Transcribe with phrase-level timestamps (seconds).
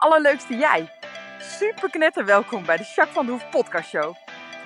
[0.00, 0.92] allerleukste jij.
[1.38, 4.14] Super knetter welkom bij de Jacques van de Hoef podcast show.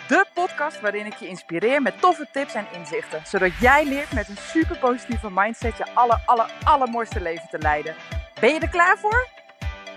[0.09, 3.23] De podcast waarin ik je inspireer met toffe tips en inzichten.
[3.27, 7.95] Zodat jij leert met een super positieve mindset je aller, aller, allermooiste leven te leiden.
[8.41, 9.29] Ben je er klaar voor?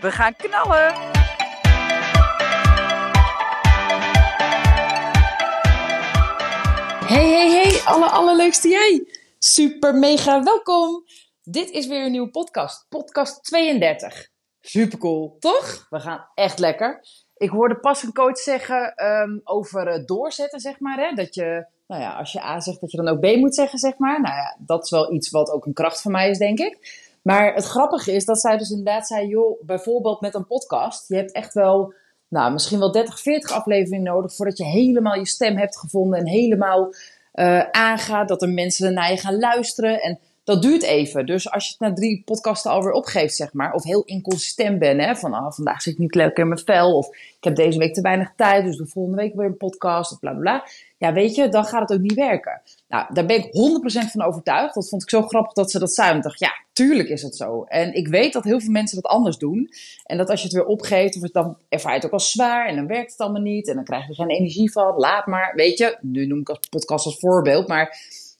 [0.01, 0.93] We gaan knallen!
[7.05, 9.07] Hey, hey, hey, aller, allerleukste jij.
[9.39, 11.03] Super mega welkom.
[11.43, 12.85] Dit is weer een nieuwe podcast.
[12.89, 14.35] Podcast 32.
[14.69, 15.87] Super cool, toch?
[15.89, 17.03] We gaan echt lekker.
[17.37, 20.97] Ik hoorde pas een coach zeggen um, over uh, doorzetten, zeg maar.
[20.97, 21.15] Hè?
[21.15, 23.79] Dat je, nou ja, als je A zegt, dat je dan ook B moet zeggen,
[23.79, 24.21] zeg maar.
[24.21, 27.05] Nou ja, dat is wel iets wat ook een kracht van mij is, denk ik.
[27.21, 31.07] Maar het grappige is dat zij dus inderdaad zei, joh, bijvoorbeeld met een podcast.
[31.07, 31.93] Je hebt echt wel,
[32.27, 36.27] nou, misschien wel 30, 40 afleveringen nodig voordat je helemaal je stem hebt gevonden en
[36.27, 36.93] helemaal
[37.33, 38.27] uh, aangaat.
[38.27, 40.01] Dat er mensen naar je gaan luisteren.
[40.01, 41.25] En dat duurt even.
[41.25, 45.01] Dus als je het na drie podcasten alweer opgeeft, zeg maar, of heel inconsistent bent,
[45.01, 47.79] hè, van oh, vandaag zit ik niet lekker in mijn vel, of ik heb deze
[47.79, 50.67] week te weinig tijd, dus de volgende week weer een podcast, of bla bla.
[50.97, 52.61] Ja, weet je, dan gaat het ook niet werken.
[52.87, 53.45] Nou, daar ben ik
[54.07, 54.73] 100% van overtuigd.
[54.73, 56.17] Dat vond ik zo grappig dat ze dat zei.
[56.17, 57.63] Ik dacht, ja, tuurlijk is het zo.
[57.63, 59.69] En ik weet dat heel veel mensen dat anders doen.
[60.03, 62.31] En dat als je het weer opgeeft, of het dan ervaar je het ook als
[62.31, 64.95] zwaar en dan werkt het allemaal niet en dan krijg je geen energie van.
[64.95, 65.97] Laat maar, weet je.
[66.01, 67.97] Nu noem ik als podcast als voorbeeld, maar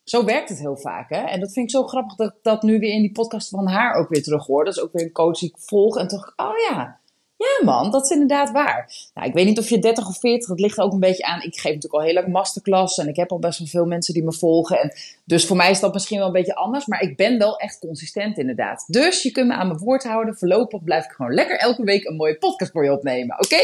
[0.09, 1.09] zo werkt het heel vaak.
[1.09, 1.21] Hè?
[1.21, 3.67] En dat vind ik zo grappig dat ik dat nu weer in die podcast van
[3.67, 4.65] haar ook weer terug hoor.
[4.65, 5.97] Dat is ook weer een coach die ik volg.
[5.97, 6.99] En toch, oh ja,
[7.37, 9.09] ja man, dat is inderdaad waar.
[9.13, 11.41] Nou, ik weet niet of je 30 of 40, dat ligt ook een beetje aan.
[11.41, 14.13] Ik geef natuurlijk al heel lang masterclass en ik heb al best wel veel mensen
[14.13, 14.81] die me volgen.
[14.81, 14.93] En
[15.25, 17.79] dus voor mij is dat misschien wel een beetje anders, maar ik ben wel echt
[17.79, 18.85] consistent inderdaad.
[18.87, 20.37] Dus je kunt me aan mijn woord houden.
[20.37, 23.61] Voorlopig blijf ik gewoon lekker elke week een mooie podcast voor je opnemen, oké?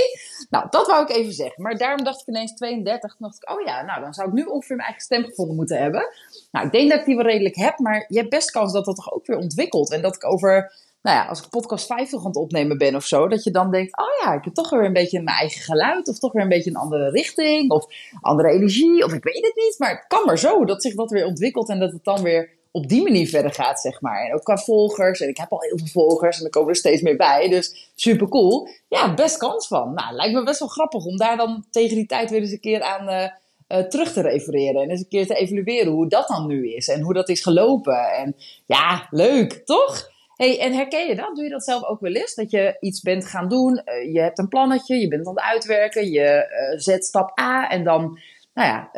[0.49, 1.63] Nou, dat wou ik even zeggen.
[1.63, 4.43] Maar daarom dacht ik ineens 32, dacht ik, oh ja, nou dan zou ik nu
[4.43, 6.07] ongeveer mijn eigen stem gevonden moeten hebben.
[6.53, 8.85] Nou, ik denk dat ik die wel redelijk heb, maar je hebt best kans dat
[8.85, 9.91] dat toch ook weer ontwikkelt.
[9.91, 13.05] En dat ik over nou ja, als ik podcast 50 aan het opnemen ben of
[13.05, 15.61] zo, dat je dan denkt, oh ja, ik heb toch weer een beetje mijn eigen
[15.61, 17.85] geluid, of toch weer een beetje een andere richting, of
[18.21, 21.11] andere energie, of ik weet het niet, maar het kan maar zo dat zich dat
[21.11, 24.25] weer ontwikkelt en dat het dan weer op die manier verder gaat, zeg maar.
[24.25, 26.75] En ook qua volgers, en ik heb al heel veel volgers en er komen er
[26.75, 28.67] steeds meer bij, dus super cool.
[28.87, 29.93] Ja, best kans van.
[29.93, 32.59] Nou, lijkt me best wel grappig om daar dan tegen die tijd weer eens een
[32.59, 33.09] keer aan...
[33.09, 33.29] Uh,
[33.73, 36.87] uh, terug te refereren en eens een keer te evalueren hoe dat dan nu is
[36.87, 38.11] en hoe dat is gelopen.
[38.11, 38.35] En
[38.65, 40.11] ja, leuk, toch?
[40.35, 41.35] Hey, en herken je dat?
[41.35, 42.35] Doe je dat zelf ook wel eens?
[42.35, 45.43] Dat je iets bent gaan doen, uh, je hebt een plannetje, je bent aan het
[45.43, 48.19] uitwerken, je uh, zet stap A en dan,
[48.53, 48.89] nou ja,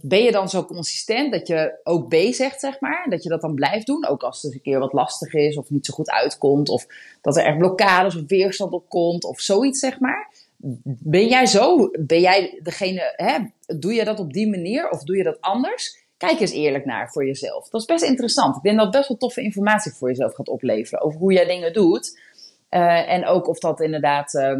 [0.00, 3.06] ben je dan zo consistent dat je ook B zegt, zeg maar?
[3.10, 5.70] Dat je dat dan blijft doen, ook als het een keer wat lastig is of
[5.70, 6.86] niet zo goed uitkomt of
[7.20, 10.37] dat er echt blokkades of weerstand op komt of zoiets, zeg maar.
[10.84, 11.90] Ben jij zo?
[12.00, 13.38] Ben jij degene, hè?
[13.78, 16.06] Doe je dat op die manier of doe je dat anders?
[16.16, 17.68] Kijk eens eerlijk naar voor jezelf.
[17.68, 18.56] Dat is best interessant.
[18.56, 21.44] Ik denk dat het best wel toffe informatie voor jezelf gaat opleveren over hoe jij
[21.44, 22.20] dingen doet.
[22.70, 24.52] Uh, en ook of dat inderdaad uh,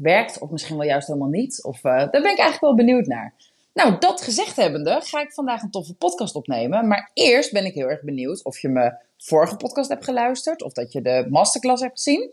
[0.00, 1.64] werkt, of misschien wel juist helemaal niet.
[1.64, 3.34] Of, uh, daar ben ik eigenlijk wel benieuwd naar.
[3.74, 6.86] Nou, dat gezegd hebbende, ga ik vandaag een toffe podcast opnemen.
[6.86, 10.72] Maar eerst ben ik heel erg benieuwd of je mijn vorige podcast hebt geluisterd, of
[10.72, 12.32] dat je de masterclass hebt gezien.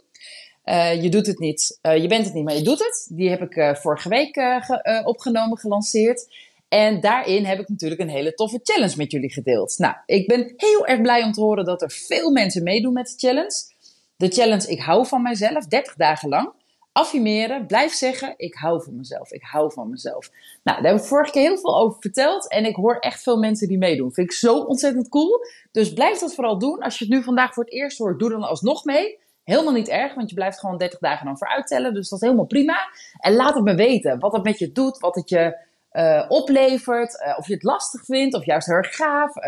[0.69, 3.07] Uh, je doet het niet, uh, je bent het niet, maar je doet het.
[3.11, 6.27] Die heb ik uh, vorige week ge opgenomen, gelanceerd.
[6.67, 9.77] En daarin heb ik natuurlijk een hele toffe challenge met jullie gedeeld.
[9.77, 13.07] Nou, ik ben heel erg blij om te horen dat er veel mensen meedoen met
[13.07, 13.77] de challenge.
[14.15, 16.51] De challenge Ik hou van mijzelf, 30 dagen lang.
[16.91, 20.29] Affirmeren, blijf zeggen, ik hou van mezelf, ik hou van mezelf.
[20.63, 23.37] Nou, daar heb ik vorige keer heel veel over verteld en ik hoor echt veel
[23.37, 24.13] mensen die meedoen.
[24.13, 25.39] Vind ik zo ontzettend cool.
[25.71, 26.79] Dus blijf dat vooral doen.
[26.79, 29.17] Als je het nu vandaag voor het eerst hoort, doe dan alsnog mee.
[29.49, 31.93] Helemaal niet erg, want je blijft gewoon 30 dagen dan vooruittellen.
[31.93, 32.77] Dus dat is helemaal prima.
[33.19, 35.57] En laat het me weten wat het met je doet, wat het je
[35.91, 37.23] uh, oplevert.
[37.25, 39.35] Uh, of je het lastig vindt, of juist heel erg gaaf.
[39.35, 39.43] Uh,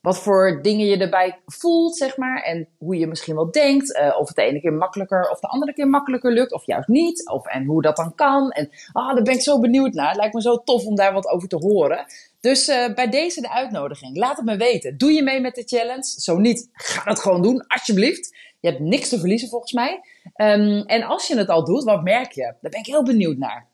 [0.00, 2.42] wat voor dingen je erbij voelt, zeg maar.
[2.42, 3.98] En hoe je misschien wel denkt.
[4.18, 6.52] of het de ene keer makkelijker of de andere keer makkelijker lukt.
[6.52, 7.28] Of juist niet.
[7.28, 8.50] Of, en hoe dat dan kan.
[8.50, 10.08] En ah, daar ben ik zo benieuwd naar.
[10.08, 12.04] Het lijkt me zo tof om daar wat over te horen.
[12.40, 14.16] Dus bij deze de uitnodiging.
[14.16, 14.98] Laat het me weten.
[14.98, 16.20] Doe je mee met de challenge?
[16.20, 18.36] Zo niet, ga het gewoon doen, alsjeblieft.
[18.60, 20.00] Je hebt niks te verliezen volgens mij.
[20.36, 22.42] Um, en als je het al doet, wat merk je?
[22.42, 23.68] Daar ben ik heel benieuwd naar.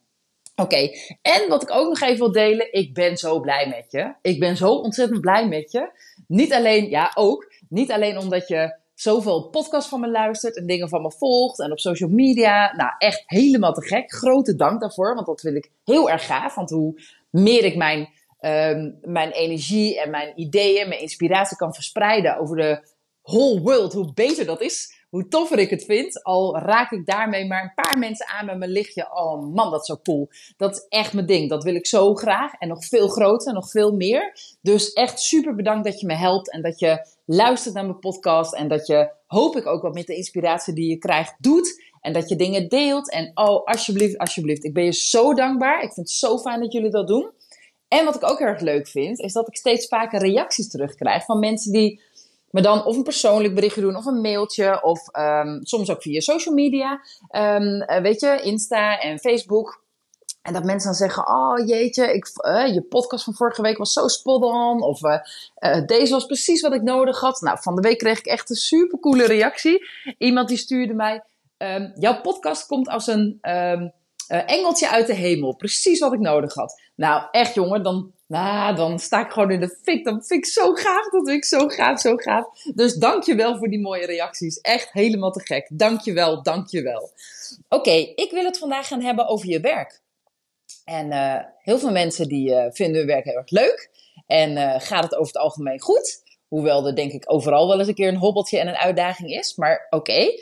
[0.56, 0.90] Oké,
[1.22, 4.14] en wat ik ook nog even wil delen, ik ben zo blij met je.
[4.22, 5.90] Ik ben zo ontzettend blij met je.
[6.28, 10.88] Niet alleen, ja ook, niet alleen omdat je zoveel podcasts van me luistert en dingen
[10.88, 12.76] van me volgt en op social media.
[12.76, 14.12] Nou, echt helemaal te gek.
[14.12, 16.54] Grote dank daarvoor, want dat vind ik heel erg gaaf.
[16.54, 18.08] Want hoe meer ik mijn,
[18.40, 22.92] um, mijn energie en mijn ideeën, mijn inspiratie kan verspreiden over de
[23.24, 26.22] whole world, hoe beter dat is hoe toffer ik het vind.
[26.22, 29.08] Al raak ik daarmee maar een paar mensen aan met mijn lichtje.
[29.12, 30.28] Oh man, dat is zo cool.
[30.56, 31.48] Dat is echt mijn ding.
[31.48, 32.52] Dat wil ik zo graag.
[32.52, 34.32] En nog veel groter, nog veel meer.
[34.62, 36.50] Dus echt super bedankt dat je me helpt.
[36.50, 38.54] En dat je luistert naar mijn podcast.
[38.54, 41.82] En dat je, hoop ik ook wat met de inspiratie die je krijgt, doet.
[42.00, 43.10] En dat je dingen deelt.
[43.10, 44.64] En oh, alsjeblieft, alsjeblieft.
[44.64, 45.82] Ik ben je zo dankbaar.
[45.82, 47.30] Ik vind het zo fijn dat jullie dat doen.
[47.88, 51.24] En wat ik ook heel erg leuk vind, is dat ik steeds vaker reacties terugkrijg
[51.24, 52.00] van mensen die
[52.54, 56.20] me dan of een persoonlijk berichtje doen of een mailtje of ehm, soms ook via
[56.20, 57.00] social media.
[57.30, 59.82] Um, weet je, Insta en Facebook.
[60.42, 63.92] En dat mensen dan zeggen: Oh jeetje, ik, uh, je podcast van vorige week was
[63.92, 64.82] zo spot on.
[64.82, 65.18] Of uh,
[65.86, 67.40] deze was precies wat ik nodig had.
[67.40, 69.86] Nou, van de week kreeg ik echt een super coole reactie.
[70.18, 71.24] Iemand die stuurde mij:
[71.58, 73.38] um, Jouw podcast komt als een
[74.28, 75.56] engeltje uit de hemel.
[75.56, 76.82] Precies wat ik nodig had.
[76.94, 80.04] Nou, echt jongen, dan nou, dan sta ik gewoon in de fik.
[80.04, 81.10] Dat vind ik zo gaaf.
[81.10, 82.46] Dat vind ik zo gaaf, zo gaaf.
[82.74, 84.60] Dus dankjewel voor die mooie reacties.
[84.60, 85.68] Echt helemaal te gek.
[85.72, 87.10] Dankjewel, dankjewel.
[87.68, 90.00] Oké, ik wil het vandaag gaan hebben over je werk.
[90.84, 93.90] En uh, heel veel mensen die uh, vinden hun werk heel erg leuk.
[94.26, 96.22] En uh, gaat het over het algemeen goed.
[96.48, 99.54] Hoewel er denk ik overal wel eens een keer een hobbeltje en een uitdaging is.
[99.54, 100.32] Maar oké.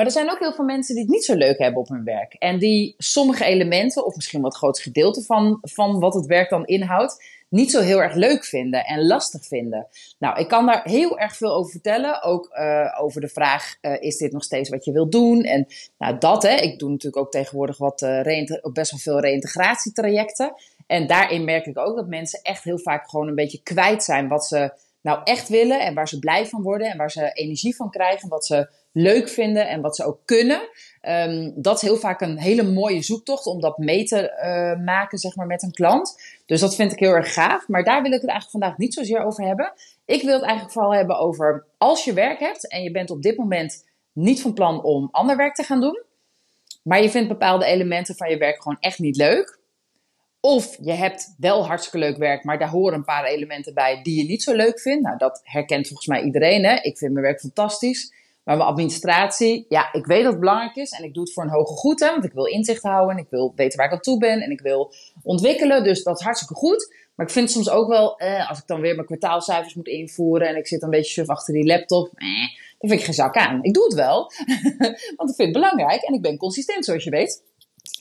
[0.00, 2.04] Maar er zijn ook heel veel mensen die het niet zo leuk hebben op hun
[2.04, 2.34] werk.
[2.34, 6.66] En die sommige elementen, of misschien wat groot gedeelte van, van wat het werk dan
[6.66, 9.86] inhoudt, niet zo heel erg leuk vinden en lastig vinden.
[10.18, 12.22] Nou, ik kan daar heel erg veel over vertellen.
[12.22, 15.42] Ook uh, over de vraag: uh, is dit nog steeds wat je wilt doen?
[15.42, 15.66] En
[15.98, 16.54] nou, dat, hè.
[16.54, 18.22] Ik doe natuurlijk ook tegenwoordig wat, uh,
[18.72, 20.54] best wel veel reïntegratietrajecten.
[20.86, 24.28] En daarin merk ik ook dat mensen echt heel vaak gewoon een beetje kwijt zijn
[24.28, 27.76] wat ze nou echt willen en waar ze blij van worden en waar ze energie
[27.76, 30.68] van krijgen, wat ze leuk vinden en wat ze ook kunnen.
[31.08, 35.18] Um, dat is heel vaak een hele mooie zoektocht om dat mee te uh, maken
[35.18, 36.22] zeg maar, met een klant.
[36.46, 37.68] Dus dat vind ik heel erg gaaf.
[37.68, 39.72] Maar daar wil ik het eigenlijk vandaag niet zozeer over hebben.
[40.04, 43.22] Ik wil het eigenlijk vooral hebben over als je werk hebt en je bent op
[43.22, 46.02] dit moment niet van plan om ander werk te gaan doen.
[46.82, 49.58] Maar je vindt bepaalde elementen van je werk gewoon echt niet leuk.
[50.40, 54.16] Of je hebt wel hartstikke leuk werk, maar daar horen een paar elementen bij die
[54.16, 55.02] je niet zo leuk vindt.
[55.02, 56.64] Nou, dat herkent volgens mij iedereen.
[56.64, 56.74] Hè?
[56.74, 58.12] Ik vind mijn werk fantastisch.
[58.44, 61.42] Maar mijn administratie, ja, ik weet dat het belangrijk is en ik doe het voor
[61.42, 63.92] een hoge goed, hè, want ik wil inzicht houden en ik wil weten waar ik
[63.92, 64.92] aan toe ben en ik wil
[65.22, 65.84] ontwikkelen.
[65.84, 66.94] Dus dat is hartstikke goed.
[67.14, 70.48] Maar ik vind soms ook wel, eh, als ik dan weer mijn kwartaalcijfers moet invoeren
[70.48, 72.26] en ik zit een beetje suf achter die laptop, eh,
[72.78, 73.62] dan vind ik geen zak aan.
[73.62, 74.32] Ik doe het wel,
[75.16, 77.42] want ik vind het belangrijk en ik ben consistent, zoals je weet.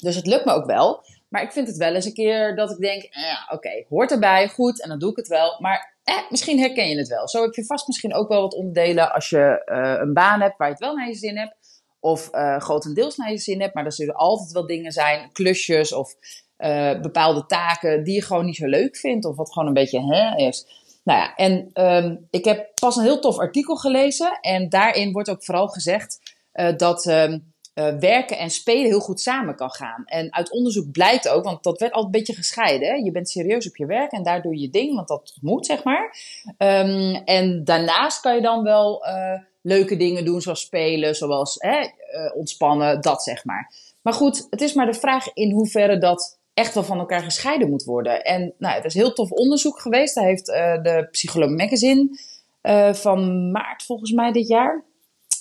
[0.01, 1.03] Dus het lukt me ook wel.
[1.29, 4.47] Maar ik vind het wel eens een keer dat ik denk, eh, oké, hoort erbij,
[4.47, 5.57] goed, en dan doe ik het wel.
[5.59, 7.27] Maar eh, misschien herken je het wel.
[7.27, 10.57] Zo heb je vast misschien ook wel wat onderdelen als je uh, een baan hebt
[10.57, 11.55] waar je het wel naar je zin hebt.
[11.99, 13.73] Of uh, grotendeels naar je zin hebt.
[13.73, 16.15] Maar er zullen altijd wel dingen zijn, klusjes of
[16.57, 19.25] uh, bepaalde taken die je gewoon niet zo leuk vindt.
[19.25, 20.65] Of wat gewoon een beetje hè is.
[21.03, 24.39] Nou ja, en um, ik heb pas een heel tof artikel gelezen.
[24.41, 26.19] En daarin wordt ook vooral gezegd
[26.77, 27.48] dat um,
[27.79, 30.03] uh, werken en spelen heel goed samen kan gaan.
[30.05, 32.87] En uit onderzoek blijkt ook, want dat werd altijd een beetje gescheiden.
[32.87, 32.93] Hè?
[32.93, 35.65] Je bent serieus op je werk en daar doe je je ding, want dat moet,
[35.65, 36.15] zeg maar.
[36.57, 41.79] Um, en daarnaast kan je dan wel uh, leuke dingen doen, zoals spelen, zoals hè,
[41.79, 43.73] uh, ontspannen, dat zeg maar.
[44.01, 47.69] Maar goed, het is maar de vraag in hoeverre dat echt wel van elkaar gescheiden
[47.69, 48.23] moet worden.
[48.23, 50.15] En nou, het is heel tof onderzoek geweest.
[50.15, 52.19] Daar heeft de Psycholoog Magazine
[52.91, 54.83] van maart volgens mij dit jaar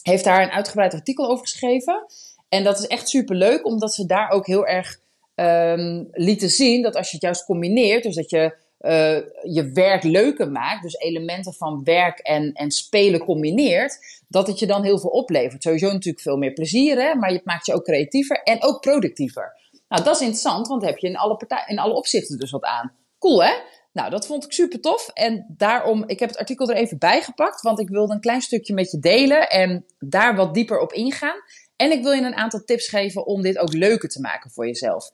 [0.09, 2.07] heeft daar een uitgebreid artikel over geschreven.
[2.49, 5.01] En dat is echt super leuk, omdat ze daar ook heel erg
[5.35, 9.19] um, lieten zien dat als je het juist combineert, dus dat je uh,
[9.55, 14.67] je werk leuker maakt, dus elementen van werk en, en spelen combineert, dat het je
[14.67, 15.63] dan heel veel oplevert.
[15.63, 19.55] Sowieso natuurlijk veel meer plezier, hè, maar je maakt je ook creatiever en ook productiever.
[19.89, 22.93] Nou, dat is interessant, want heb je in alle, in alle opzichten dus wat aan.
[23.19, 23.53] Cool, hè?
[23.93, 25.11] Nou, dat vond ik super tof.
[25.15, 28.41] En daarom, ik heb het artikel er even bij gepakt, want ik wilde een klein
[28.41, 31.37] stukje met je delen en daar wat dieper op ingaan.
[31.79, 34.67] En ik wil je een aantal tips geven om dit ook leuker te maken voor
[34.67, 35.11] jezelf.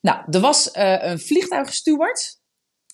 [0.00, 2.38] Nou, er was uh, een vliegtuigsteward,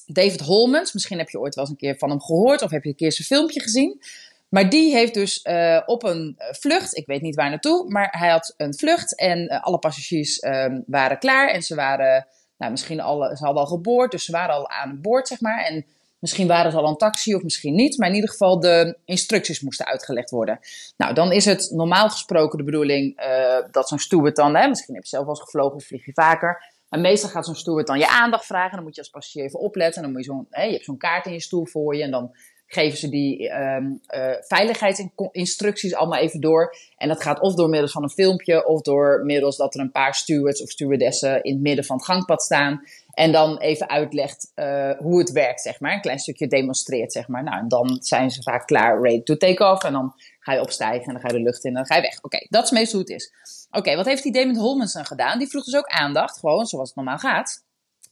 [0.07, 0.93] David Holmans.
[0.93, 2.97] Misschien heb je ooit wel eens een keer van hem gehoord of heb je een
[2.97, 4.03] keer zijn filmpje gezien.
[4.49, 8.09] Maar die heeft dus uh, op een eh, vlucht, ik weet niet waar naartoe, maar
[8.19, 12.27] hij had een vlucht en uh, alle passagiers um, waren klaar en ze waren,
[12.57, 15.65] nou misschien alle, ze hadden al geboord, dus ze waren al aan boord zeg maar.
[15.65, 15.87] En
[16.21, 19.61] Misschien waren ze al een taxi of misschien niet, maar in ieder geval de instructies
[19.61, 20.59] moesten uitgelegd worden.
[20.97, 24.95] Nou, dan is het normaal gesproken de bedoeling uh, dat zo'n steward dan, hè, misschien
[24.95, 27.87] heb je zelf wel eens gevlogen of vlieg je vaker, maar meestal gaat zo'n steward
[27.87, 28.75] dan je aandacht vragen.
[28.75, 30.03] Dan moet je als passagier even opletten.
[30.03, 32.35] Dan moet je zo'n, je hebt zo'n kaart in je stoel voor je en dan
[32.67, 36.75] geven ze die um, uh, veiligheidsinstructies allemaal even door.
[36.97, 39.91] En dat gaat of door middels van een filmpje of door middels dat er een
[39.91, 42.83] paar stewards of stewardessen in het midden van het gangpad staan.
[43.13, 45.93] En dan even uitlegt uh, hoe het werkt, zeg maar.
[45.93, 47.43] Een klein stukje demonstreert, zeg maar.
[47.43, 49.85] Nou, en dan zijn ze vaak klaar, ready to take off.
[49.85, 51.95] En dan ga je opstijgen en dan ga je de lucht in en dan ga
[51.95, 52.23] je weg.
[52.23, 53.33] Oké, dat is meestal hoe het is.
[53.71, 55.39] Oké, wat heeft die Damon Holmanson gedaan?
[55.39, 57.65] Die vroeg dus ook aandacht, gewoon zoals het normaal gaat.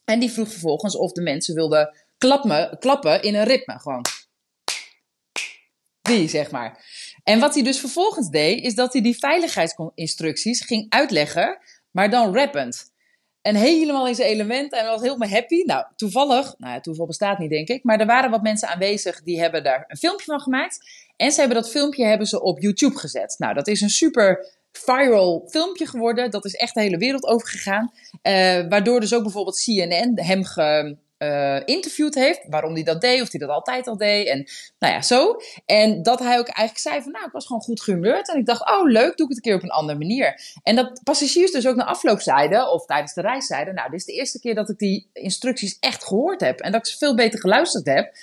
[0.05, 3.79] En die vroeg vervolgens of de mensen wilden klappen, klappen in een ritme.
[3.79, 4.05] Gewoon
[6.03, 6.85] Die, zeg maar.
[7.25, 11.59] En wat hij dus vervolgens deed, is dat hij die veiligheidsinstructies ging uitleggen,
[11.91, 12.93] maar dan rappend.
[13.49, 15.63] En helemaal in zijn element en was helemaal happy.
[15.63, 19.23] Nou, toevallig, nou ja, toeval bestaat niet denk ik, maar er waren wat mensen aanwezig
[19.23, 20.79] die hebben daar een filmpje van gemaakt.
[21.17, 23.35] En ze hebben dat filmpje hebben ze op YouTube gezet.
[23.39, 26.31] Nou, dat is een super viral filmpje geworden.
[26.31, 27.93] Dat is echt de hele wereld overgegaan.
[28.23, 28.33] Uh,
[28.69, 32.41] waardoor dus ook bijvoorbeeld CNN hem ge, uh, interviewd heeft.
[32.49, 34.27] Waarom hij dat deed, of hij dat altijd al deed.
[34.27, 34.47] En
[34.79, 35.37] nou ja, zo.
[35.67, 38.29] En dat hij ook eigenlijk zei van, nou, ik was gewoon goed gehumeurd.
[38.29, 40.41] En ik dacht, oh leuk, doe ik het een keer op een andere manier.
[40.63, 44.01] En dat passagiers dus ook na afloop zeiden, of tijdens de reis zeiden, nou, dit
[44.01, 46.61] is de eerste keer dat ik die instructies echt gehoord heb.
[46.61, 48.15] En dat ik ze veel beter geluisterd heb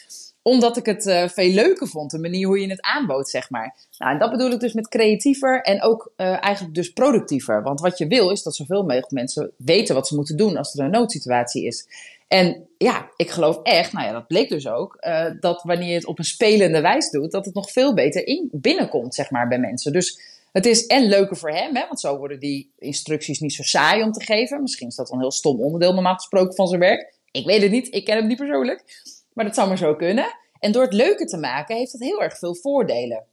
[0.48, 3.76] omdat ik het uh, veel leuker vond, de manier hoe je het aanbood, zeg maar.
[3.98, 7.64] Nou, en dat bedoel ik dus met creatiever en ook uh, eigenlijk dus productiever.
[7.64, 10.74] Want wat je wil is dat zoveel mogelijk mensen weten wat ze moeten doen als
[10.74, 11.88] er een noodsituatie is.
[12.28, 15.94] En ja, ik geloof echt, nou ja, dat bleek dus ook, uh, dat wanneer je
[15.94, 19.48] het op een spelende wijze doet, dat het nog veel beter in, binnenkomt, zeg maar,
[19.48, 19.92] bij mensen.
[19.92, 20.20] Dus
[20.52, 24.04] het is en leuker voor hem, hè, want zo worden die instructies niet zo saai
[24.04, 24.62] om te geven.
[24.62, 27.14] Misschien is dat een heel stom onderdeel normaal gesproken van zijn werk.
[27.32, 28.84] Ik weet het niet, ik ken hem niet persoonlijk.
[29.34, 30.26] Maar dat zou maar zo kunnen.
[30.60, 33.24] En door het leuker te maken, heeft dat heel erg veel voordelen.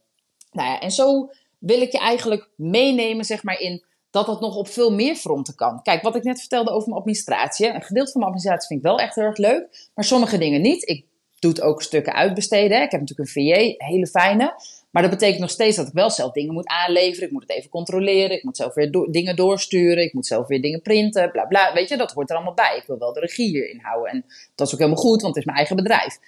[0.51, 4.55] Nou ja, en zo wil ik je eigenlijk meenemen, zeg maar, in dat dat nog
[4.55, 5.81] op veel meer fronten kan.
[5.81, 7.67] Kijk, wat ik net vertelde over mijn administratie.
[7.67, 10.61] Een gedeelte van mijn administratie vind ik wel echt heel erg leuk, maar sommige dingen
[10.61, 10.87] niet.
[10.87, 11.05] Ik
[11.39, 12.81] doe het ook stukken uitbesteden.
[12.81, 14.61] Ik heb natuurlijk een VA, hele fijne.
[14.91, 17.27] Maar dat betekent nog steeds dat ik wel zelf dingen moet aanleveren.
[17.27, 18.37] Ik moet het even controleren.
[18.37, 20.03] Ik moet zelf weer dingen doorsturen.
[20.03, 21.31] Ik moet zelf weer dingen printen.
[21.31, 21.73] Bla bla.
[21.73, 22.77] Weet je, dat hoort er allemaal bij.
[22.77, 24.11] Ik wil wel de regie hierin houden.
[24.11, 26.19] En dat is ook helemaal goed, want het is mijn eigen bedrijf.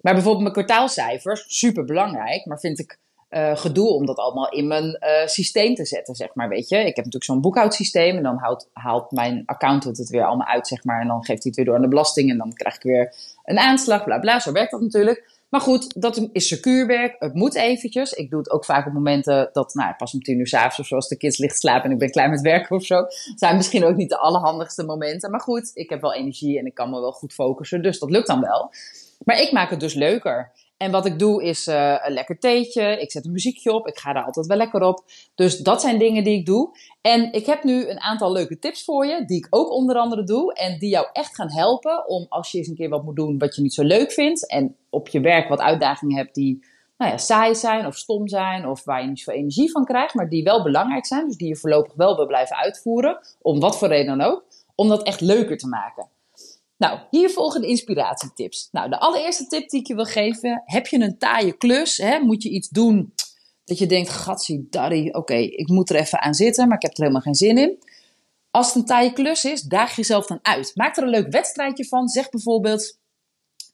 [0.00, 2.46] Maar bijvoorbeeld mijn kwartaalcijfers, super belangrijk.
[2.46, 2.98] Maar vind ik
[3.32, 6.76] uh, gedoe om dat allemaal in mijn uh, systeem te zetten, zeg maar, weet je.
[6.76, 8.38] Ik heb natuurlijk zo'n boekhoudsysteem en dan
[8.72, 11.00] haalt, mijn accountant het weer allemaal uit, zeg maar.
[11.00, 13.14] En dan geeft hij het weer door aan de belasting en dan krijg ik weer
[13.44, 14.38] een aanslag, bla bla.
[14.38, 15.40] Zo werkt dat natuurlijk.
[15.48, 17.16] Maar goed, dat is secuurwerk.
[17.18, 18.12] Het moet eventjes.
[18.12, 20.86] Ik doe het ook vaak op momenten dat, nou, pas om tien uur s'avonds of
[20.86, 23.04] zo, als de kids licht slapen en ik ben klaar met werken of zo.
[23.34, 25.30] zijn misschien ook niet de allerhandigste momenten.
[25.30, 27.82] Maar goed, ik heb wel energie en ik kan me wel goed focussen.
[27.82, 28.70] Dus dat lukt dan wel.
[29.24, 30.50] Maar ik maak het dus leuker.
[30.82, 33.00] En wat ik doe is uh, een lekker theetje.
[33.00, 33.86] Ik zet een muziekje op.
[33.86, 35.04] Ik ga daar altijd wel lekker op.
[35.34, 36.76] Dus dat zijn dingen die ik doe.
[37.00, 40.24] En ik heb nu een aantal leuke tips voor je, die ik ook onder andere
[40.24, 40.54] doe.
[40.54, 43.38] En die jou echt gaan helpen om als je eens een keer wat moet doen
[43.38, 44.50] wat je niet zo leuk vindt.
[44.50, 46.64] En op je werk wat uitdagingen hebt die
[46.96, 48.68] nou ja, saai zijn of stom zijn.
[48.68, 50.14] Of waar je niet zoveel energie van krijgt.
[50.14, 51.26] Maar die wel belangrijk zijn.
[51.26, 53.18] Dus die je voorlopig wel wil blijven uitvoeren.
[53.42, 54.44] Om wat voor reden dan ook.
[54.74, 56.08] Om dat echt leuker te maken.
[56.82, 58.68] Nou, hier volgen de inspiratietips.
[58.72, 60.62] Nou, de allereerste tip die ik je wil geven.
[60.64, 61.96] Heb je een taaie klus?
[61.96, 62.18] Hè?
[62.18, 63.14] Moet je iets doen
[63.64, 66.92] dat je denkt, gatsie, darry, oké, ik moet er even aan zitten, maar ik heb
[66.92, 67.78] er helemaal geen zin in.
[68.50, 70.72] Als het een taaie klus is, daag jezelf dan uit.
[70.74, 72.08] Maak er een leuk wedstrijdje van.
[72.08, 72.98] Zeg bijvoorbeeld,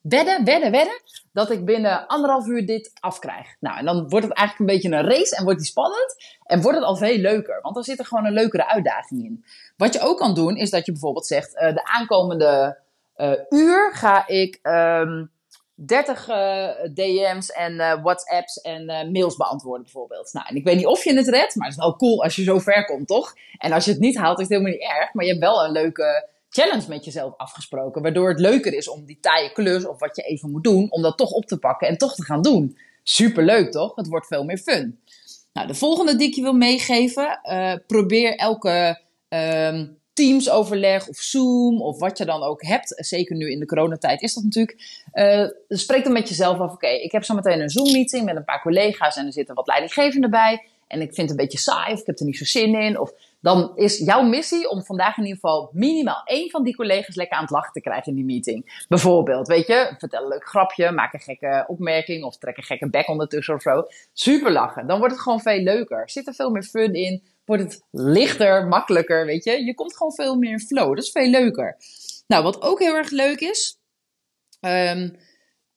[0.03, 3.57] wedden, wedden, wedden, dat ik binnen anderhalf uur dit afkrijg.
[3.61, 6.17] Nou, en dan wordt het eigenlijk een beetje een race en wordt die spannend.
[6.43, 9.45] En wordt het al veel leuker, want dan zit er gewoon een leukere uitdaging in.
[9.77, 12.87] Wat je ook kan doen, is dat je bijvoorbeeld zegt, uh, de aankomende
[13.49, 15.31] uur ga ik um,
[15.75, 20.33] 30 uh, DM's en uh, WhatsApps en mails beantwoorden bijvoorbeeld.
[20.33, 22.37] Nou, en ik weet niet of je het redt, maar het is wel cool als
[22.37, 23.35] je zo ver komt, toch?
[23.59, 25.13] En als je het niet haalt, is het helemaal niet erg.
[25.13, 28.03] Maar je hebt wel een leuke challenge met jezelf afgesproken.
[28.03, 31.03] Waardoor het leuker is om die taaie klus of wat je even moet doen, om
[31.03, 32.79] dat toch op te pakken en toch te gaan doen.
[33.03, 33.97] Superleuk, toch?
[33.97, 35.01] Het wordt veel meer fun.
[35.53, 37.41] Nou, de volgende die ik je wil meegeven.
[37.87, 42.95] Probeer elke um, Teams-overleg of Zoom of wat je dan ook hebt.
[42.97, 45.07] Zeker nu in de coronatijd is dat natuurlijk.
[45.13, 46.73] Uh, spreek dan met jezelf af.
[46.73, 49.67] Oké, ik heb zo meteen een Zoom-meeting met een paar collega's en er zitten wat
[49.67, 50.67] leidinggevenden bij.
[50.87, 53.01] En ik vind het een beetje saai of ik heb er niet zo zin in.
[53.01, 57.15] Of dan is jouw missie om vandaag in ieder geval minimaal één van die collega's
[57.15, 58.85] lekker aan het lachen te krijgen in die meeting.
[58.89, 62.91] Bijvoorbeeld, weet je, vertel een leuk grapje, maak een gekke opmerking of trek een gekke
[62.91, 63.87] bek ondertussen of zo.
[64.13, 64.87] Super lachen.
[64.87, 66.11] Dan wordt het gewoon veel leuker.
[66.11, 69.65] Zit er veel meer fun in wordt het lichter, makkelijker, weet je.
[69.65, 70.95] Je komt gewoon veel meer in flow.
[70.95, 71.77] Dat is veel leuker.
[72.27, 73.79] Nou, wat ook heel erg leuk is,
[74.61, 75.17] um,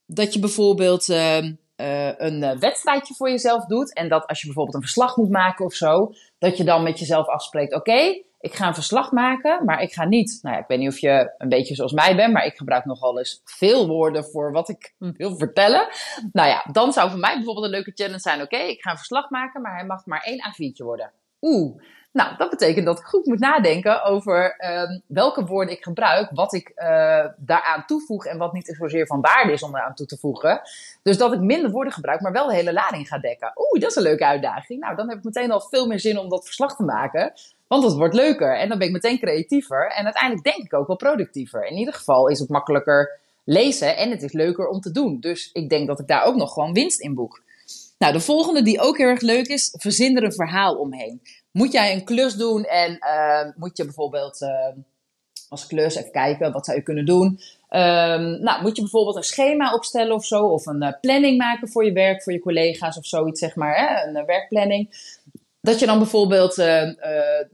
[0.06, 3.94] dat je bijvoorbeeld um, uh, een uh, wedstrijdje voor jezelf doet.
[3.94, 7.00] En dat als je bijvoorbeeld een verslag moet maken of zo, dat je dan met
[7.00, 10.40] jezelf afspreekt: oké, ik ga een verslag maken, maar ik ga niet.
[10.42, 12.86] Nou ja, ik weet niet of je een beetje zoals mij bent, maar ik gebruik
[12.86, 15.88] nogal eens veel woorden voor wat ik wil vertellen.
[16.32, 18.98] Nou ja, dan zou voor mij bijvoorbeeld een leuke challenge zijn: oké, ik ga een
[18.98, 21.12] verslag maken, maar hij mag maar één A4'tje worden.
[21.42, 21.82] Oeh.
[22.14, 26.54] Nou, dat betekent dat ik goed moet nadenken over um, welke woorden ik gebruik, wat
[26.54, 30.18] ik uh, daaraan toevoeg en wat niet zozeer van waarde is om eraan toe te
[30.18, 30.62] voegen.
[31.04, 33.52] Dus dat ik minder woorden gebruik, maar wel de hele lading ga dekken.
[33.56, 34.80] Oeh, dat is een leuke uitdaging.
[34.80, 37.34] Nou, dan heb ik meteen al veel meer zin om dat verslag te maken,
[37.68, 40.88] want het wordt leuker en dan ben ik meteen creatiever en uiteindelijk denk ik ook
[40.88, 41.66] wel productiever.
[41.66, 45.20] In ieder geval is het makkelijker lezen en het is leuker om te doen.
[45.20, 47.42] Dus ik denk dat ik daar ook nog gewoon winst in boek.
[48.02, 51.22] Nou, de volgende die ook heel erg leuk is, verzin er een verhaal omheen.
[51.52, 54.50] Moet jij een klus doen en uh, moet je bijvoorbeeld uh,
[55.50, 57.26] als klus even kijken, wat zou je kunnen doen?
[57.70, 61.70] Um, nou, moet je bijvoorbeeld een schema opstellen of zo, of een uh, planning maken
[61.70, 64.08] voor je werk, voor je collega's of zoiets, zeg maar, hè?
[64.08, 64.90] een werkplanning.
[65.62, 66.94] Dat je dan bijvoorbeeld uh, uh,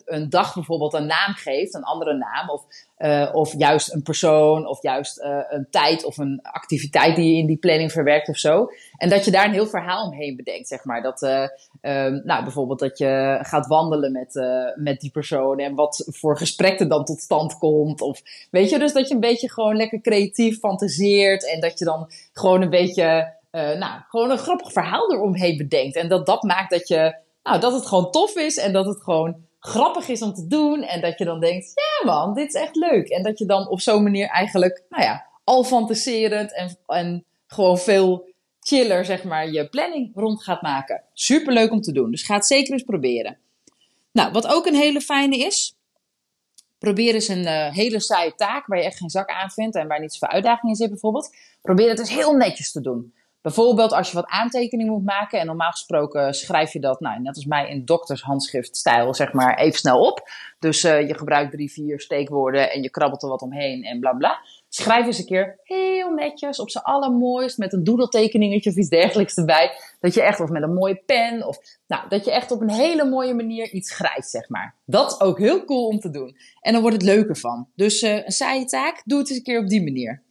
[0.06, 2.50] een dag bijvoorbeeld een naam geeft, een andere naam.
[2.50, 2.64] Of,
[2.98, 7.46] uh, of juist een persoon, of juist een tijd of een activiteit die je in
[7.46, 8.68] die planning verwerkt of zo.
[8.98, 11.02] En dat je daar een heel verhaal omheen bedenkt, zeg maar.
[11.02, 14.34] Dat, um, nou, bijvoorbeeld dat je gaat wandelen met,
[14.76, 18.02] met die persoon en wat voor gesprek er dan tot stand komt.
[18.02, 18.22] Of
[18.52, 22.12] weet je, dus dat je een beetje gewoon lekker creatief fantaseert en dat je dan
[22.34, 25.96] gewoon een beetje, nou, gewoon een grappig verhaal eromheen bedenkt.
[25.96, 29.02] En dat dat maakt dat je nou, dat het gewoon tof is en dat het
[29.02, 30.84] gewoon grappig is om te doen.
[30.84, 33.08] En dat je dan denkt, ja man, dit is echt leuk.
[33.08, 37.78] En dat je dan op zo'n manier eigenlijk, nou ja, al fantaserend en, en gewoon
[37.78, 38.26] veel
[38.60, 41.04] chiller, zeg maar, je planning rond gaat maken.
[41.14, 42.12] Super leuk om te doen.
[42.12, 43.38] Dus ga het zeker eens proberen.
[44.12, 45.76] Nou, wat ook een hele fijne is.
[46.78, 49.88] Probeer eens een uh, hele saaie taak waar je echt geen zak aan vindt en
[49.88, 51.36] waar niet zoveel uitdaging in zit bijvoorbeeld.
[51.62, 53.14] Probeer het eens heel netjes te doen.
[53.42, 57.36] Bijvoorbeeld als je wat aantekeningen moet maken en normaal gesproken schrijf je dat, nou, net
[57.36, 60.30] als mij in doktershandschriftstijl, zeg maar, even snel op.
[60.60, 64.14] Dus uh, je gebruikt drie, vier steekwoorden en je krabbelt er wat omheen en bla
[64.14, 64.40] bla.
[64.70, 69.36] Schrijf eens een keer heel netjes, op z'n allermooist, met een doedeltekeningetje of iets dergelijks
[69.36, 69.72] erbij.
[70.00, 72.72] Dat je echt, of met een mooie pen, of nou, dat je echt op een
[72.72, 74.76] hele mooie manier iets schrijft, zeg maar.
[74.86, 76.38] Dat is ook heel cool om te doen.
[76.62, 77.68] En dan wordt het leuker van.
[77.76, 80.26] Dus uh, een saaie taak, doe het eens een keer op die manier.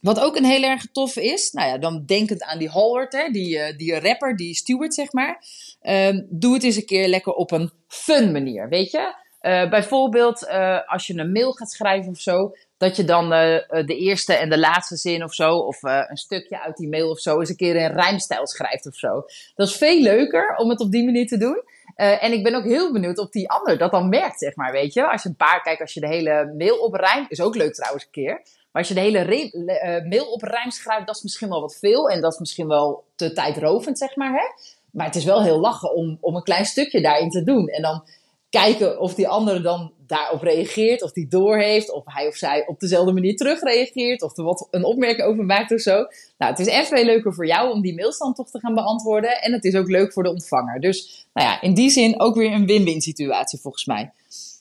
[0.00, 3.28] Wat ook een heel erg toffe is, nou ja, dan denkend aan die Howard, hè,
[3.30, 5.44] die, uh, die rapper, die Stewart, zeg maar.
[5.82, 9.14] Um, doe het eens een keer lekker op een fun manier, weet je?
[9.42, 13.96] Uh, bijvoorbeeld uh, als je een mail gaat schrijven of zo, dat je dan de
[13.98, 17.38] eerste en de laatste zin of zo, of een stukje uit die mail of zo,
[17.38, 19.24] eens een keer in rijmstijl schrijft of zo.
[19.54, 21.62] Dat is veel leuker om het op die manier te doen.
[21.94, 24.92] en ik ben ook heel benieuwd of die ander dat dan merkt, zeg maar, weet
[24.92, 25.10] je?
[25.10, 28.04] Als je een paar, kijk, als je de hele mail oprijmt, is ook leuk trouwens
[28.04, 28.42] een keer.
[28.72, 31.76] Maar als je de hele uh, mail op rijm schrijft, dat is misschien wel wat
[31.76, 32.08] veel.
[32.08, 34.32] En dat is misschien wel te tijdrovend, zeg maar.
[34.32, 34.64] Hè?
[34.90, 37.68] Maar het is wel heel lachen om, om een klein stukje daarin te doen.
[37.68, 38.04] En dan
[38.50, 41.02] kijken of die andere dan daarop reageert.
[41.02, 41.92] Of die doorheeft.
[41.92, 44.22] Of hij of zij op dezelfde manier terugreageert.
[44.22, 45.94] Of er wat een opmerking over maakt of zo.
[46.38, 49.40] Nou, het is echt veel leuker voor jou om die mailstand toch te gaan beantwoorden.
[49.40, 50.80] En het is ook leuk voor de ontvanger.
[50.80, 54.12] Dus nou ja, in die zin ook weer een win-win situatie volgens mij.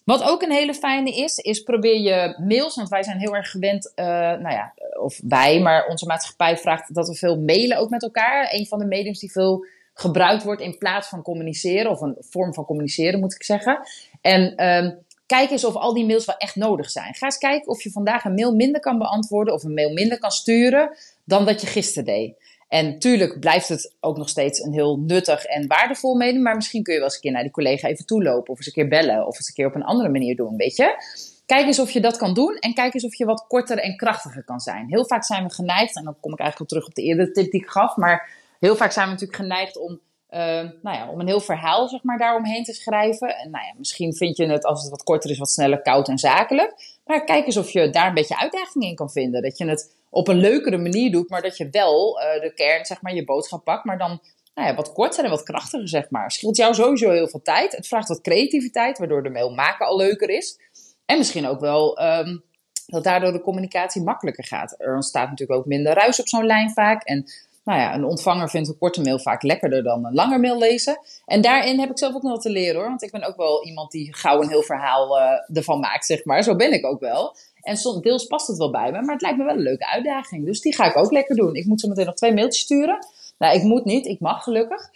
[0.04, 3.52] Wat ook een hele fijne is, is probeer je mails, want wij zijn heel erg
[3.52, 7.90] gewend, uh, nou ja, of wij, maar onze maatschappij vraagt dat we veel mailen ook
[7.90, 8.48] met elkaar.
[8.52, 12.54] Een van de mediums die veel gebruikt wordt in plaats van communiceren, of een vorm
[12.54, 13.80] van communiceren moet ik zeggen.
[14.22, 17.14] En um, kijk eens of al die mails wel echt nodig zijn.
[17.14, 20.20] Ga eens kijken of je vandaag een mail minder kan beantwoorden of een mail minder
[20.20, 22.34] kan sturen dan dat je gisteren deed.
[22.70, 26.42] En tuurlijk blijft het ook nog steeds een heel nuttig en waardevol medium.
[26.42, 28.52] Maar misschien kun je wel eens een keer naar die collega even toelopen.
[28.52, 29.28] Of eens een keer bellen.
[29.28, 31.04] Of eens een keer op een andere manier doen, weet je.
[31.46, 32.56] Kijk eens of je dat kan doen.
[32.56, 34.88] En kijk eens of je wat korter en krachtiger kan zijn.
[34.88, 35.96] Heel vaak zijn we geneigd.
[35.96, 37.96] En dan kom ik eigenlijk terug op de eerdere tip die ik gaf.
[37.96, 38.30] Maar
[38.60, 40.00] heel vaak zijn we natuurlijk geneigd om...
[40.30, 40.40] Uh,
[40.82, 43.38] nou ja, om een heel verhaal zeg maar, daaromheen te schrijven.
[43.38, 46.08] En nou ja, misschien vind je het als het wat korter is, wat sneller koud
[46.08, 47.00] en zakelijk.
[47.06, 49.42] Maar kijk eens of je daar een beetje uitdaging in kan vinden.
[49.42, 52.86] Dat je het op een leukere manier doet, maar dat je wel uh, de kern,
[52.86, 54.22] zeg maar, je boodschap pakt, maar dan
[54.60, 56.32] nou ja, wat korter en wat krachtiger, zeg maar.
[56.32, 57.76] Scheelt jou sowieso heel veel tijd.
[57.76, 60.60] Het vraagt wat creativiteit, waardoor de mail maken al leuker is.
[61.06, 62.44] En misschien ook wel um,
[62.86, 64.76] dat daardoor de communicatie makkelijker gaat.
[64.78, 67.04] Er ontstaat natuurlijk ook minder ruis op zo'n lijn vaak.
[67.04, 67.26] En
[67.64, 71.00] nou ja, een ontvanger vindt een korte mail vaak lekkerder dan een langer mail lezen.
[71.26, 72.90] En daarin heb ik zelf ook nog wat te leren hoor.
[72.90, 76.26] Want ik ben ook wel iemand die gauw een heel verhaal uh, ervan maakt, zeg
[76.26, 76.44] maar.
[76.44, 77.36] Zo ben ik ook wel.
[77.70, 79.88] En soms, deels past het wel bij me, maar het lijkt me wel een leuke
[79.88, 80.46] uitdaging.
[80.46, 81.56] Dus die ga ik ook lekker doen.
[81.56, 83.08] Ik moet zo meteen nog twee mailtjes sturen.
[83.38, 84.90] Nou, ik moet niet, ik mag gelukkig.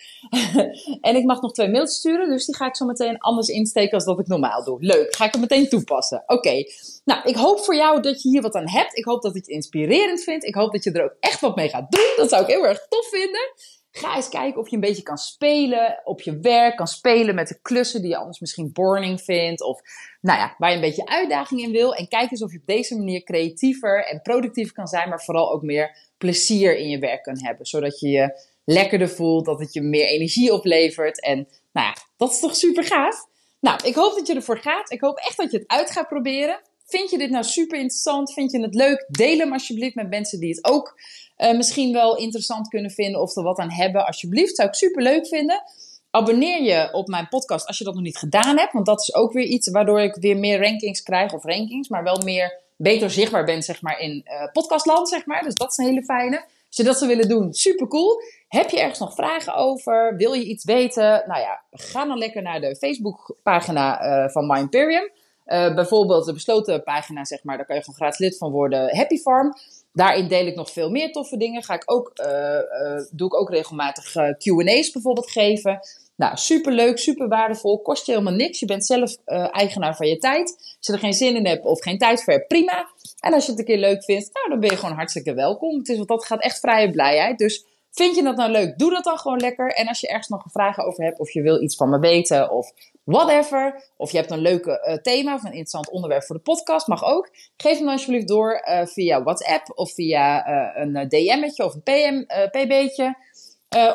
[1.02, 3.94] en ik mag nog twee mailtjes sturen, dus die ga ik zo meteen anders insteken
[3.94, 4.78] als dat ik normaal doe.
[4.80, 6.24] Leuk, ga ik het meteen toepassen.
[6.26, 6.64] Oké,
[7.04, 8.98] nou, ik hoop voor jou dat je hier wat aan hebt.
[8.98, 10.46] Ik hoop dat het je inspirerend vindt.
[10.46, 12.14] Ik hoop dat je er ook echt wat mee gaat doen.
[12.16, 13.54] Dat zou ik heel erg tof vinden.
[13.96, 16.76] Ga eens kijken of je een beetje kan spelen op je werk.
[16.76, 19.62] Kan spelen met de klussen die je anders misschien boring vindt.
[19.62, 19.82] Of
[20.22, 21.96] nou ja, waar je een beetje uitdaging in wil.
[21.96, 25.10] En kijk eens of je op deze manier creatiever en productiever kan zijn.
[25.10, 27.66] Maar vooral ook meer plezier in je werk kan hebben.
[27.66, 29.46] Zodat je je lekkerder voelt.
[29.46, 31.22] Dat het je meer energie oplevert.
[31.22, 33.28] En nou ja, dat is toch super gaaf.
[33.60, 34.92] Nou, ik hoop dat je ervoor gaat.
[34.92, 36.62] Ik hoop echt dat je het uit gaat proberen.
[36.86, 38.34] Vind je dit nou super interessant?
[38.34, 39.06] Vind je het leuk?
[39.08, 41.00] Deel hem alsjeblieft met mensen die het ook
[41.38, 44.06] uh, misschien wel interessant kunnen vinden of er wat aan hebben.
[44.06, 45.64] Alsjeblieft, zou ik super leuk vinden.
[46.12, 48.74] Abonneer je op mijn podcast als je dat nog niet gedaan hebt.
[48.74, 51.34] Want dat is ook weer iets waardoor ik weer meer rankings krijg.
[51.34, 55.10] Of rankings, maar wel meer beter zichtbaar ben zeg maar, in uh, podcastland.
[55.10, 55.44] Zeg maar.
[55.44, 56.38] Dus dat is een hele fijne.
[56.68, 58.22] Als je dat zou willen doen, super cool.
[58.48, 60.16] Heb je ergens nog vragen over?
[60.18, 61.24] Wil je iets weten?
[61.28, 65.10] Nou ja, ga dan lekker naar de Facebookpagina uh, van Imperium.
[65.46, 68.96] Uh, bijvoorbeeld de besloten pagina, zeg maar, daar kan je gewoon gratis lid van worden.
[68.96, 69.54] Happy Farm.
[69.94, 71.64] Daarin deel ik nog veel meer toffe dingen.
[71.64, 75.80] Ga ik ook, uh, doe ik ook regelmatig QA's bijvoorbeeld geven.
[76.16, 77.82] Nou, super leuk, super waardevol.
[77.82, 78.60] Kost je helemaal niks.
[78.60, 79.18] Je bent zelf
[79.52, 80.56] eigenaar van je tijd.
[80.58, 82.88] Als je er geen zin in hebt of geen tijd voor hebt, prima.
[83.20, 85.78] En als je het een keer leuk vindt, nou, dan ben je gewoon hartstikke welkom.
[85.78, 87.38] Het is, want dat gaat echt vrije blijheid.
[87.38, 88.78] Dus Vind je dat nou leuk?
[88.78, 89.68] Doe dat dan gewoon lekker.
[89.68, 92.52] En als je ergens nog vragen over hebt, of je wil iets van me weten,
[92.52, 92.72] of
[93.04, 93.84] whatever.
[93.98, 97.04] Of je hebt een leuke uh, thema of een interessant onderwerp voor de podcast, mag
[97.04, 97.30] ook.
[97.58, 101.84] Geef hem dan alsjeblieft door uh, via WhatsApp of via uh, een DM'tje of een
[101.84, 103.16] PM, PB'tje.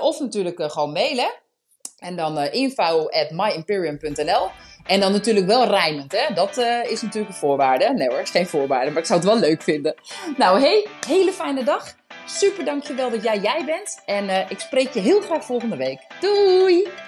[0.01, 1.31] of natuurlijk gewoon mailen.
[1.99, 4.49] En dan info at myimperium.nl.
[4.87, 6.35] En dan natuurlijk wel rijmend, hè?
[6.35, 6.57] Dat
[6.89, 7.93] is natuurlijk een voorwaarde.
[7.95, 9.95] Nee hoor, is geen voorwaarde, maar ik zou het wel leuk vinden.
[10.37, 11.97] Nou, hey, hele fijne dag.
[12.27, 14.03] Super dankjewel dat jij jij bent.
[14.07, 16.01] En ik spreek je heel graag volgende week.
[16.21, 17.08] Doei!